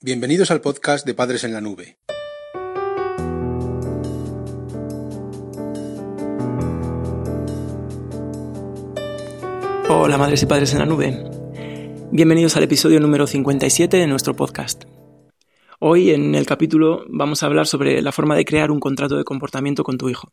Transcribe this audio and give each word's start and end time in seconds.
Bienvenidos 0.00 0.52
al 0.52 0.60
podcast 0.60 1.04
de 1.04 1.12
Padres 1.12 1.42
en 1.42 1.52
la 1.52 1.60
Nube. 1.60 1.98
Hola 9.88 10.16
madres 10.16 10.40
y 10.44 10.46
padres 10.46 10.72
en 10.72 10.78
la 10.78 10.86
nube. 10.86 11.28
Bienvenidos 12.12 12.56
al 12.56 12.62
episodio 12.62 13.00
número 13.00 13.26
57 13.26 13.96
de 13.96 14.06
nuestro 14.06 14.36
podcast. 14.36 14.84
Hoy 15.80 16.12
en 16.12 16.36
el 16.36 16.46
capítulo 16.46 17.04
vamos 17.08 17.42
a 17.42 17.46
hablar 17.46 17.66
sobre 17.66 18.00
la 18.00 18.12
forma 18.12 18.36
de 18.36 18.44
crear 18.44 18.70
un 18.70 18.78
contrato 18.78 19.16
de 19.16 19.24
comportamiento 19.24 19.82
con 19.82 19.98
tu 19.98 20.08
hijo. 20.08 20.32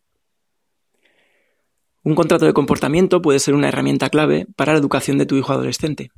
Un 2.03 2.13
contrato 2.13 2.45
de 2.45 2.53
comportamiento 2.53 3.19
puede 3.19 3.39
ser 3.39 3.55
una 3.55 3.69
herramienta 3.69 4.11
clave 4.11 4.45
para 4.55 4.73
la 4.73 4.79
educación 4.79 5.17
de 5.17 5.25
tu 5.25 5.35
hijo 5.37 5.53
adolescente 5.53 6.11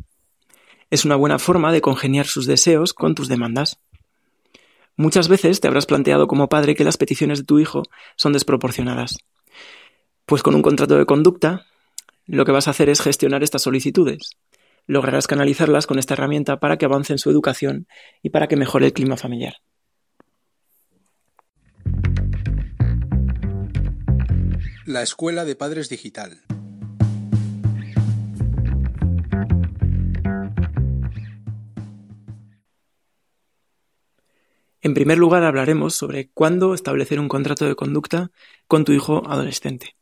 es 0.89 1.05
una 1.05 1.15
buena 1.15 1.39
forma 1.39 1.71
de 1.71 1.81
congeniar 1.81 2.27
sus 2.27 2.45
deseos 2.45 2.93
con 2.93 3.15
tus 3.15 3.27
demandas. 3.27 3.79
Muchas 4.95 5.27
veces 5.27 5.59
te 5.59 5.67
habrás 5.67 5.85
planteado 5.85 6.27
como 6.27 6.49
padre 6.49 6.75
que 6.75 6.83
las 6.83 6.97
peticiones 6.97 7.39
de 7.39 7.45
tu 7.45 7.59
hijo 7.59 7.83
son 8.15 8.33
desproporcionadas. 8.33 9.17
Pues 10.25 10.43
con 10.43 10.55
un 10.55 10.61
contrato 10.61 10.97
de 10.97 11.05
conducta, 11.05 11.65
lo 12.25 12.45
que 12.45 12.51
vas 12.51 12.67
a 12.67 12.71
hacer 12.71 12.89
es 12.89 13.01
gestionar 13.01 13.43
estas 13.43 13.61
solicitudes. 13.61 14.37
Lograrás 14.85 15.27
canalizarlas 15.27 15.85
con 15.85 15.99
esta 15.99 16.13
herramienta 16.13 16.59
para 16.59 16.77
que 16.77 16.85
avance 16.85 17.13
en 17.13 17.19
su 17.19 17.29
educación 17.29 17.87
y 18.23 18.29
para 18.29 18.47
que 18.47 18.55
mejore 18.55 18.87
el 18.87 18.93
clima 18.93 19.17
familiar. 19.17 19.55
La 24.85 25.01
Escuela 25.01 25.43
de 25.43 25.55
Padres 25.55 25.89
Digital. 25.89 26.41
En 34.87 34.93
primer 34.93 35.17
lugar 35.17 35.43
hablaremos 35.43 35.95
sobre 35.95 36.29
cuándo 36.29 36.73
establecer 36.73 37.19
un 37.19 37.27
contrato 37.27 37.65
de 37.65 37.75
conducta 37.75 38.31
con 38.69 38.85
tu 38.85 38.93
hijo 38.93 39.21
adolescente. 39.29 39.97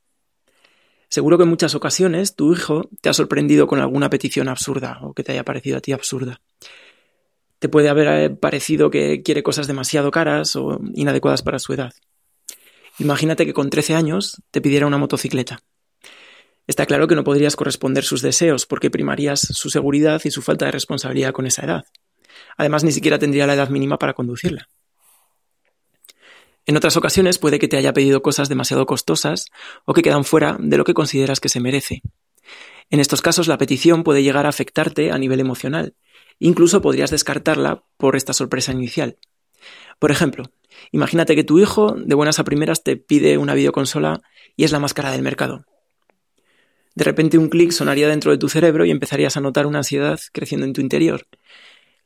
Seguro 1.10 1.38
que 1.38 1.44
en 1.44 1.50
muchas 1.50 1.74
ocasiones 1.74 2.36
tu 2.36 2.54
hijo 2.54 2.88
te 3.02 3.10
ha 3.10 3.14
sorprendido 3.14 3.66
con 3.66 3.80
alguna 3.80 4.12
petición 4.12 4.48
absurda 4.48 5.00
o 5.02 5.16
que 5.16 5.24
te 5.24 5.32
haya 5.32 5.44
parecido 5.44 5.78
a 5.80 5.82
ti 5.82 5.92
absurda. 5.92 6.40
Te 7.58 7.68
puede 7.68 7.90
haber 7.90 8.08
eh, 8.10 8.30
parecido 8.30 8.92
que 8.92 9.24
quiere 9.24 9.42
cosas 9.42 9.66
demasiado 9.66 10.12
caras 10.12 10.56
o 10.56 10.80
inadecuadas 10.94 11.42
para 11.42 11.58
su 11.58 11.74
edad. 11.74 11.92
Imagínate 13.00 13.48
que 13.48 13.54
con 13.56 13.72
13 13.72 13.96
años 13.96 14.40
te 14.52 14.62
pidiera 14.62 14.86
una 14.86 15.00
motocicleta. 15.00 15.64
Está 16.68 16.86
claro 16.86 17.08
que 17.08 17.16
no 17.16 17.24
podrías 17.24 17.56
corresponder 17.56 18.04
sus 18.04 18.22
deseos 18.22 18.68
porque 18.68 18.92
primarías 18.92 19.40
su 19.40 19.72
seguridad 19.72 20.22
y 20.26 20.30
su 20.30 20.44
falta 20.44 20.66
de 20.68 20.74
responsabilidad 20.74 21.34
con 21.34 21.48
esa 21.48 21.66
edad. 21.66 21.86
Además, 22.58 22.84
ni 22.84 22.92
siquiera 22.92 23.20
tendría 23.20 23.48
la 23.48 23.54
edad 23.54 23.70
mínima 23.70 23.98
para 23.98 24.14
conducirla. 24.14 24.68
En 26.66 26.78
otras 26.78 26.98
ocasiones 26.98 27.38
puede 27.38 27.60
que 27.60 27.68
te 27.68 27.78
haya 27.78 27.94
pedido 27.94 28.22
cosas 28.22 28.50
demasiado 28.50 28.86
costosas 28.86 29.46
o 29.86 29.94
que 29.94 30.02
quedan 30.02 30.24
fuera 30.24 30.58
de 30.60 30.78
lo 30.78 30.84
que 30.84 30.96
consideras 30.96 31.40
que 31.40 31.50
se 31.50 31.60
merece. 31.60 32.02
En 32.90 33.00
estos 33.00 33.22
casos 33.22 33.48
la 33.48 33.58
petición 33.58 34.04
puede 34.04 34.24
llegar 34.24 34.46
a 34.46 34.50
afectarte 34.50 35.12
a 35.12 35.18
nivel 35.18 35.40
emocional. 35.40 35.96
Incluso 36.40 36.82
podrías 36.82 37.12
descartarla 37.12 37.84
por 37.98 38.16
esta 38.16 38.34
sorpresa 38.34 38.72
inicial. 38.72 39.18
Por 40.00 40.12
ejemplo, 40.12 40.46
imagínate 40.92 41.36
que 41.36 41.44
tu 41.44 41.60
hijo 41.60 41.96
de 41.98 42.16
buenas 42.16 42.40
a 42.40 42.44
primeras 42.44 42.84
te 42.84 42.98
pide 42.98 43.38
una 43.38 43.54
videoconsola 43.54 44.22
y 44.56 44.64
es 44.64 44.72
la 44.72 44.80
más 44.80 44.94
cara 44.94 45.12
del 45.12 45.22
mercado. 45.22 45.66
De 46.96 47.04
repente 47.04 47.38
un 47.38 47.50
clic 47.50 47.72
sonaría 47.72 48.08
dentro 48.08 48.32
de 48.32 48.38
tu 48.38 48.50
cerebro 48.50 48.86
y 48.86 48.92
empezarías 48.92 49.38
a 49.38 49.42
notar 49.42 49.66
una 49.66 49.80
ansiedad 49.80 50.20
creciendo 50.32 50.66
en 50.66 50.74
tu 50.74 50.82
interior. 50.82 51.28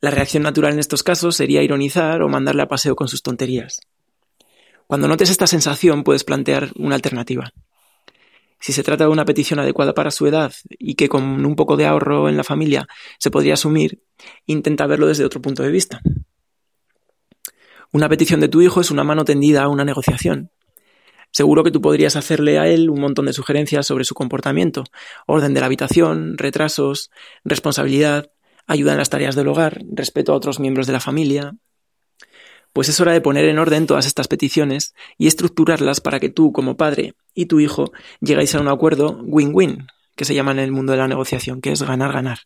La 0.00 0.10
reacción 0.10 0.42
natural 0.42 0.72
en 0.72 0.78
estos 0.78 1.02
casos 1.02 1.36
sería 1.36 1.62
ironizar 1.62 2.22
o 2.22 2.28
mandarle 2.28 2.62
a 2.62 2.68
paseo 2.68 2.96
con 2.96 3.08
sus 3.08 3.22
tonterías. 3.22 3.80
Cuando 4.86 5.08
notes 5.08 5.30
esta 5.30 5.46
sensación 5.46 6.04
puedes 6.04 6.24
plantear 6.24 6.70
una 6.76 6.94
alternativa. 6.94 7.52
Si 8.58 8.72
se 8.72 8.82
trata 8.82 9.04
de 9.04 9.10
una 9.10 9.24
petición 9.24 9.60
adecuada 9.60 9.94
para 9.94 10.10
su 10.10 10.26
edad 10.26 10.52
y 10.68 10.94
que 10.94 11.08
con 11.08 11.44
un 11.44 11.54
poco 11.54 11.76
de 11.76 11.86
ahorro 11.86 12.28
en 12.28 12.36
la 12.36 12.44
familia 12.44 12.86
se 13.18 13.30
podría 13.30 13.54
asumir, 13.54 14.02
intenta 14.46 14.86
verlo 14.86 15.06
desde 15.06 15.24
otro 15.24 15.40
punto 15.40 15.62
de 15.62 15.70
vista. 15.70 16.00
Una 17.92 18.08
petición 18.08 18.40
de 18.40 18.48
tu 18.48 18.62
hijo 18.62 18.80
es 18.80 18.90
una 18.90 19.04
mano 19.04 19.24
tendida 19.24 19.62
a 19.62 19.68
una 19.68 19.84
negociación. 19.84 20.50
Seguro 21.30 21.62
que 21.62 21.70
tú 21.70 21.80
podrías 21.80 22.16
hacerle 22.16 22.58
a 22.58 22.66
él 22.68 22.90
un 22.90 23.00
montón 23.00 23.26
de 23.26 23.32
sugerencias 23.32 23.86
sobre 23.86 24.04
su 24.04 24.14
comportamiento, 24.14 24.84
orden 25.26 25.54
de 25.54 25.60
la 25.60 25.66
habitación, 25.66 26.36
retrasos, 26.36 27.10
responsabilidad, 27.44 28.30
ayuda 28.70 28.92
en 28.92 28.98
las 28.98 29.10
tareas 29.10 29.34
del 29.34 29.48
hogar, 29.48 29.82
respeto 29.90 30.32
a 30.32 30.36
otros 30.36 30.60
miembros 30.60 30.86
de 30.86 30.92
la 30.92 31.00
familia. 31.00 31.56
Pues 32.72 32.88
es 32.88 33.00
hora 33.00 33.12
de 33.12 33.20
poner 33.20 33.44
en 33.46 33.58
orden 33.58 33.88
todas 33.88 34.06
estas 34.06 34.28
peticiones 34.28 34.94
y 35.18 35.26
estructurarlas 35.26 36.00
para 36.00 36.20
que 36.20 36.28
tú, 36.28 36.52
como 36.52 36.76
padre, 36.76 37.14
y 37.34 37.46
tu 37.46 37.58
hijo 37.58 37.90
llegáis 38.20 38.54
a 38.54 38.60
un 38.60 38.68
acuerdo 38.68 39.18
win-win, 39.24 39.88
que 40.14 40.24
se 40.24 40.36
llama 40.36 40.52
en 40.52 40.60
el 40.60 40.70
mundo 40.70 40.92
de 40.92 40.98
la 40.98 41.08
negociación, 41.08 41.60
que 41.60 41.72
es 41.72 41.82
ganar-ganar. 41.82 42.38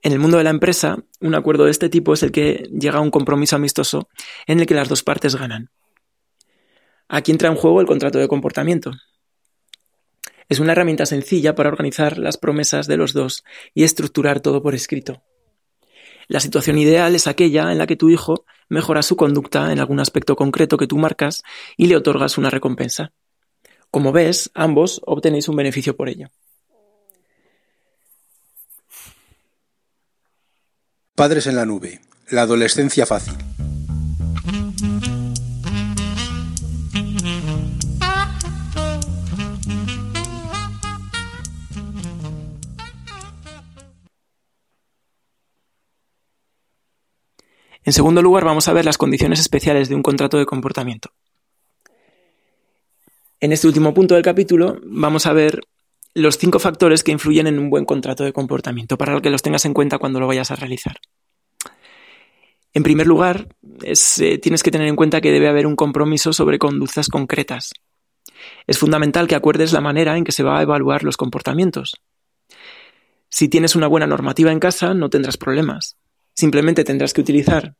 En 0.00 0.12
el 0.12 0.20
mundo 0.20 0.38
de 0.38 0.44
la 0.44 0.50
empresa, 0.50 1.02
un 1.20 1.34
acuerdo 1.34 1.64
de 1.64 1.72
este 1.72 1.88
tipo 1.88 2.14
es 2.14 2.22
el 2.22 2.30
que 2.30 2.68
llega 2.70 2.98
a 2.98 3.02
un 3.02 3.10
compromiso 3.10 3.56
amistoso 3.56 4.08
en 4.46 4.60
el 4.60 4.66
que 4.66 4.74
las 4.74 4.88
dos 4.88 5.02
partes 5.02 5.34
ganan. 5.34 5.70
Aquí 7.08 7.32
entra 7.32 7.48
en 7.48 7.56
juego 7.56 7.80
el 7.80 7.88
contrato 7.88 8.20
de 8.20 8.28
comportamiento, 8.28 8.92
es 10.48 10.60
una 10.60 10.72
herramienta 10.72 11.06
sencilla 11.06 11.54
para 11.54 11.68
organizar 11.68 12.18
las 12.18 12.36
promesas 12.36 12.86
de 12.86 12.96
los 12.96 13.12
dos 13.12 13.44
y 13.74 13.84
estructurar 13.84 14.40
todo 14.40 14.62
por 14.62 14.74
escrito. 14.74 15.22
La 16.28 16.40
situación 16.40 16.78
ideal 16.78 17.14
es 17.14 17.26
aquella 17.26 17.70
en 17.70 17.78
la 17.78 17.86
que 17.86 17.96
tu 17.96 18.10
hijo 18.10 18.44
mejora 18.68 19.02
su 19.02 19.16
conducta 19.16 19.72
en 19.72 19.78
algún 19.78 20.00
aspecto 20.00 20.34
concreto 20.34 20.76
que 20.76 20.86
tú 20.86 20.98
marcas 20.98 21.42
y 21.76 21.86
le 21.86 21.96
otorgas 21.96 22.36
una 22.36 22.50
recompensa. 22.50 23.12
Como 23.90 24.12
ves, 24.12 24.50
ambos 24.54 25.00
obtenéis 25.06 25.48
un 25.48 25.56
beneficio 25.56 25.96
por 25.96 26.08
ello. 26.08 26.28
Padres 31.14 31.46
en 31.46 31.56
la 31.56 31.64
nube. 31.64 32.00
La 32.28 32.42
adolescencia 32.42 33.06
fácil. 33.06 33.34
En 47.86 47.92
segundo 47.92 48.20
lugar, 48.20 48.44
vamos 48.44 48.66
a 48.66 48.72
ver 48.72 48.84
las 48.84 48.98
condiciones 48.98 49.38
especiales 49.38 49.88
de 49.88 49.94
un 49.94 50.02
contrato 50.02 50.38
de 50.38 50.44
comportamiento. 50.44 51.10
En 53.38 53.52
este 53.52 53.68
último 53.68 53.94
punto 53.94 54.14
del 54.14 54.24
capítulo 54.24 54.80
vamos 54.82 55.26
a 55.26 55.32
ver 55.32 55.60
los 56.12 56.36
cinco 56.36 56.58
factores 56.58 57.04
que 57.04 57.12
influyen 57.12 57.46
en 57.46 57.60
un 57.60 57.70
buen 57.70 57.84
contrato 57.84 58.24
de 58.24 58.32
comportamiento, 58.32 58.98
para 58.98 59.20
que 59.20 59.30
los 59.30 59.40
tengas 59.40 59.64
en 59.66 59.72
cuenta 59.72 59.98
cuando 59.98 60.18
lo 60.18 60.26
vayas 60.26 60.50
a 60.50 60.56
realizar. 60.56 60.96
En 62.74 62.82
primer 62.82 63.06
lugar, 63.06 63.54
eh, 63.84 64.38
tienes 64.38 64.64
que 64.64 64.72
tener 64.72 64.88
en 64.88 64.96
cuenta 64.96 65.20
que 65.20 65.30
debe 65.30 65.48
haber 65.48 65.68
un 65.68 65.76
compromiso 65.76 66.32
sobre 66.32 66.58
conductas 66.58 67.08
concretas. 67.08 67.72
Es 68.66 68.78
fundamental 68.78 69.28
que 69.28 69.36
acuerdes 69.36 69.72
la 69.72 69.80
manera 69.80 70.16
en 70.16 70.24
que 70.24 70.32
se 70.32 70.42
va 70.42 70.58
a 70.58 70.62
evaluar 70.62 71.04
los 71.04 71.16
comportamientos. 71.16 71.94
Si 73.28 73.48
tienes 73.48 73.76
una 73.76 73.86
buena 73.86 74.08
normativa 74.08 74.50
en 74.50 74.58
casa, 74.58 74.92
no 74.92 75.08
tendrás 75.08 75.36
problemas. 75.36 75.96
Simplemente 76.36 76.84
tendrás 76.84 77.14
que 77.14 77.22
utilizar 77.22 77.76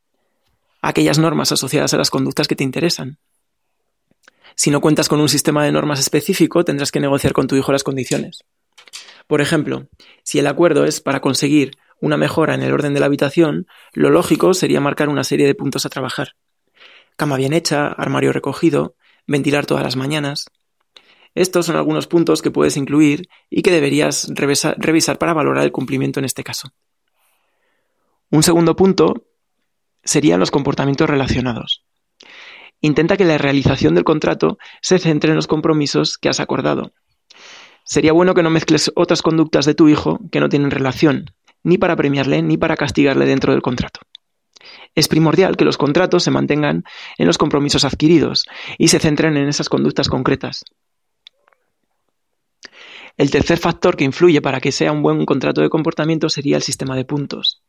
aquellas 0.81 1.19
normas 1.19 1.53
asociadas 1.53 1.93
a 1.93 1.99
las 1.99 2.11
conductas 2.11 2.49
que 2.49 2.57
te 2.57 2.65
interesan. 2.65 3.19
Si 4.55 4.71
no 4.71 4.81
cuentas 4.81 5.11
con 5.11 5.21
un 5.21 5.29
sistema 5.29 5.63
de 5.63 5.73
normas 5.73 6.01
específico, 6.01 6.65
tendrás 6.65 6.91
que 6.91 7.01
negociar 7.01 7.35
con 7.35 7.49
tu 7.49 7.57
hijo 7.57 7.71
las 7.71 7.85
condiciones. 7.85 8.45
Por 9.27 9.43
ejemplo, 9.43 9.89
si 10.23 10.39
el 10.39 10.47
acuerdo 10.47 10.87
es 10.87 11.03
para 11.03 11.21
conseguir 11.21 11.73
una 12.01 12.17
mejora 12.17 12.55
en 12.55 12.63
el 12.63 12.73
orden 12.73 12.95
de 12.95 13.01
la 13.01 13.07
habitación, 13.07 13.67
lo 13.93 14.09
lógico 14.09 14.55
sería 14.55 14.81
marcar 14.81 15.11
una 15.11 15.25
serie 15.25 15.47
de 15.47 15.55
puntos 15.55 15.85
a 15.85 15.91
trabajar. 15.91 16.29
Cama 17.17 17.37
bien 17.37 17.53
hecha, 17.53 17.89
armario 17.89 18.33
recogido, 18.33 18.95
ventilar 19.27 19.67
todas 19.67 19.85
las 19.85 19.97
mañanas. 19.97 20.47
Estos 21.35 21.67
son 21.67 21.77
algunos 21.77 22.07
puntos 22.07 22.41
que 22.41 22.51
puedes 22.51 22.79
incluir 22.79 23.29
y 23.51 23.61
que 23.61 23.71
deberías 23.71 24.29
revisar 24.35 25.19
para 25.19 25.35
valorar 25.35 25.65
el 25.65 25.73
cumplimiento 25.73 26.21
en 26.21 26.25
este 26.25 26.43
caso. 26.43 26.71
Un 28.37 28.43
segundo 28.43 28.77
punto 28.77 29.15
serían 30.05 30.41
los 30.41 30.51
comportamientos 30.51 31.09
relacionados. 31.09 31.87
Intenta 32.83 33.17
que 33.17 33.25
la 33.25 33.39
realización 33.39 33.95
del 33.95 34.05
contrato 34.05 34.59
se 34.83 34.99
centre 34.99 35.31
en 35.31 35.37
los 35.37 35.47
compromisos 35.47 36.19
que 36.19 36.29
has 36.29 36.39
acordado. 36.39 36.93
Sería 37.83 38.13
bueno 38.13 38.35
que 38.35 38.43
no 38.43 38.51
mezcles 38.51 38.93
otras 38.95 39.23
conductas 39.23 39.65
de 39.65 39.75
tu 39.75 39.89
hijo 39.89 40.21
que 40.31 40.41
no 40.41 40.51
tienen 40.51 40.71
relación, 40.71 41.31
ni 41.63 41.79
para 41.79 41.97
premiarle 41.97 42.43
ni 42.43 42.59
para 42.59 42.77
castigarle 42.77 43.25
dentro 43.25 43.55
del 43.55 43.63
contrato. 43.63 44.01
Es 44.95 45.09
primordial 45.09 45.57
que 45.57 45.65
los 45.65 45.79
contratos 45.79 46.23
se 46.23 46.31
mantengan 46.31 46.85
en 47.17 47.27
los 47.27 47.39
compromisos 47.39 47.87
adquiridos 47.87 48.45
y 48.77 48.89
se 48.89 48.99
centren 48.99 49.39
en 49.39 49.49
esas 49.49 49.71
conductas 49.71 50.11
concretas. 50.11 50.63
El 53.17 53.31
tercer 53.31 53.57
factor 53.57 53.97
que 53.97 54.05
influye 54.05 54.43
para 54.43 54.61
que 54.61 54.73
sea 54.73 54.93
un 54.93 55.01
buen 55.01 55.25
contrato 55.25 55.63
de 55.63 55.71
comportamiento 55.71 56.29
sería 56.29 56.57
el 56.57 56.63
sistema 56.63 56.97
de 56.97 57.07
puntos. 57.07 57.63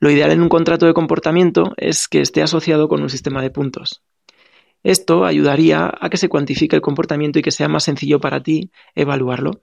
Lo 0.00 0.10
ideal 0.10 0.30
en 0.30 0.42
un 0.42 0.48
contrato 0.48 0.86
de 0.86 0.94
comportamiento 0.94 1.72
es 1.76 2.06
que 2.06 2.20
esté 2.20 2.42
asociado 2.42 2.88
con 2.88 3.02
un 3.02 3.10
sistema 3.10 3.42
de 3.42 3.50
puntos. 3.50 4.02
Esto 4.84 5.24
ayudaría 5.24 5.92
a 6.00 6.08
que 6.08 6.16
se 6.16 6.28
cuantifique 6.28 6.76
el 6.76 6.82
comportamiento 6.82 7.40
y 7.40 7.42
que 7.42 7.50
sea 7.50 7.68
más 7.68 7.84
sencillo 7.84 8.20
para 8.20 8.40
ti 8.40 8.70
evaluarlo. 8.94 9.62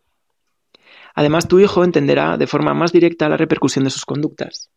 Además, 1.14 1.48
tu 1.48 1.60
hijo 1.60 1.86
entenderá 1.86 2.36
de 2.38 2.48
forma 2.48 2.74
más 2.74 2.92
directa 2.92 3.30
la 3.30 3.38
repercusión 3.38 3.86
de 3.86 3.92
sus 3.92 4.04
conductas. 4.04 4.70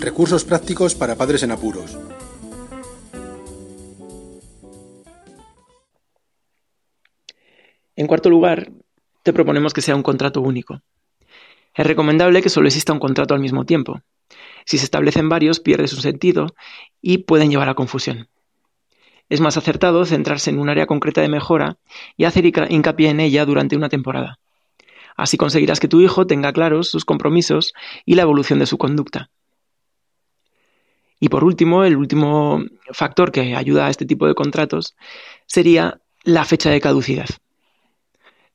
Recursos 0.00 0.44
prácticos 0.44 0.94
para 0.94 1.16
padres 1.16 1.42
en 1.42 1.50
apuros. 1.50 1.98
En 7.96 8.06
cuarto 8.06 8.28
lugar, 8.28 8.70
te 9.22 9.32
proponemos 9.32 9.72
que 9.72 9.80
sea 9.80 9.96
un 9.96 10.02
contrato 10.02 10.42
único. 10.42 10.82
Es 11.74 11.86
recomendable 11.86 12.42
que 12.42 12.50
solo 12.50 12.68
exista 12.68 12.92
un 12.92 12.98
contrato 12.98 13.34
al 13.34 13.40
mismo 13.40 13.64
tiempo. 13.64 14.02
Si 14.66 14.76
se 14.76 14.84
establecen 14.84 15.28
varios, 15.28 15.60
pierde 15.60 15.88
su 15.88 16.00
sentido 16.00 16.54
y 17.00 17.18
pueden 17.18 17.50
llevar 17.50 17.70
a 17.70 17.74
confusión. 17.74 18.28
Es 19.28 19.40
más 19.40 19.56
acertado 19.56 20.04
centrarse 20.04 20.50
en 20.50 20.58
un 20.58 20.68
área 20.68 20.86
concreta 20.86 21.22
de 21.22 21.28
mejora 21.28 21.78
y 22.16 22.24
hacer 22.24 22.44
hincapié 22.44 23.08
en 23.08 23.20
ella 23.20 23.46
durante 23.46 23.76
una 23.76 23.88
temporada. 23.88 24.38
Así 25.16 25.38
conseguirás 25.38 25.80
que 25.80 25.88
tu 25.88 26.00
hijo 26.00 26.26
tenga 26.26 26.52
claros 26.52 26.88
sus 26.88 27.04
compromisos 27.04 27.72
y 28.04 28.14
la 28.14 28.22
evolución 28.22 28.58
de 28.58 28.66
su 28.66 28.76
conducta. 28.76 29.30
Y 31.18 31.30
por 31.30 31.44
último, 31.44 31.84
el 31.84 31.96
último 31.96 32.62
factor 32.92 33.32
que 33.32 33.56
ayuda 33.56 33.86
a 33.86 33.90
este 33.90 34.04
tipo 34.04 34.26
de 34.26 34.34
contratos 34.34 34.94
sería 35.46 36.00
la 36.24 36.44
fecha 36.44 36.70
de 36.70 36.80
caducidad. 36.80 37.28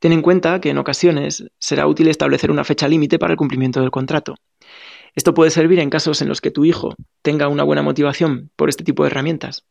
Ten 0.01 0.13
en 0.13 0.24
cuenta 0.24 0.59
que 0.59 0.71
en 0.71 0.80
ocasiones 0.80 1.44
será 1.59 1.86
útil 1.86 2.07
establecer 2.07 2.50
una 2.50 2.63
fecha 2.63 2.88
límite 2.88 3.19
para 3.19 3.33
el 3.33 3.38
cumplimiento 3.38 3.81
del 3.81 3.92
contrato. 3.92 4.33
Esto 5.13 5.36
puede 5.36 5.51
servir 5.51 5.77
en 5.77 5.92
casos 5.92 6.24
en 6.24 6.27
los 6.27 6.42
que 6.42 6.50
tu 6.50 6.65
hijo 6.65 6.95
tenga 7.21 7.48
una 7.48 7.62
buena 7.62 7.83
motivación 7.83 8.50
por 8.56 8.68
este 8.68 8.83
tipo 8.83 9.03
de 9.03 9.12
herramientas. 9.12 9.63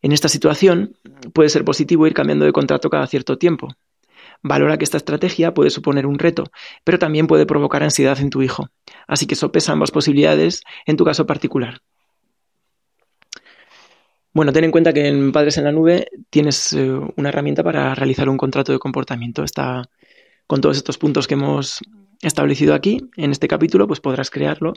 En 0.00 0.12
esta 0.12 0.30
situación 0.30 0.96
puede 1.34 1.50
ser 1.50 1.62
positivo 1.62 2.06
ir 2.06 2.14
cambiando 2.14 2.46
de 2.46 2.52
contrato 2.52 2.88
cada 2.88 3.06
cierto 3.06 3.36
tiempo. 3.36 3.68
Valora 4.42 4.78
que 4.78 4.84
esta 4.84 4.96
estrategia 4.96 5.52
puede 5.52 5.68
suponer 5.68 6.06
un 6.06 6.18
reto, 6.18 6.44
pero 6.82 6.98
también 6.98 7.26
puede 7.26 7.44
provocar 7.44 7.82
ansiedad 7.82 8.18
en 8.20 8.30
tu 8.30 8.40
hijo. 8.40 8.70
Así 9.06 9.26
que 9.26 9.34
sopesa 9.34 9.72
ambas 9.72 9.90
posibilidades 9.90 10.62
en 10.86 10.96
tu 10.96 11.04
caso 11.04 11.26
particular. 11.26 11.82
Bueno, 14.34 14.52
ten 14.52 14.64
en 14.64 14.72
cuenta 14.72 14.92
que 14.92 15.06
en 15.06 15.30
Padres 15.30 15.58
en 15.58 15.64
la 15.64 15.70
Nube 15.70 16.08
tienes 16.34 16.72
eh, 16.72 16.90
una 17.14 17.28
herramienta 17.28 17.62
para 17.62 17.94
realizar 17.94 18.28
un 18.28 18.36
contrato 18.36 18.72
de 18.72 18.80
comportamiento. 18.80 19.44
Está 19.44 19.88
con 20.48 20.60
todos 20.60 20.76
estos 20.76 20.98
puntos 20.98 21.28
que 21.28 21.34
hemos 21.34 21.78
establecido 22.22 22.74
aquí 22.74 23.08
en 23.16 23.30
este 23.30 23.46
capítulo, 23.46 23.86
pues 23.86 24.00
podrás 24.00 24.30
crearlo, 24.30 24.72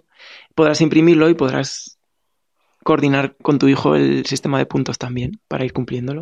podrás 0.54 0.81
imprimirlo 0.81 1.30
y 1.30 1.33
podrás 1.33 1.98
coordinar 2.83 3.36
con 3.38 3.57
tu 3.57 3.68
hijo 3.68 3.95
el 3.95 4.24
sistema 4.27 4.59
de 4.59 4.68
puntos 4.68 5.00
también 5.00 5.42
para 5.48 5.65
ir 5.65 5.74
cumpliéndolo. 5.74 6.21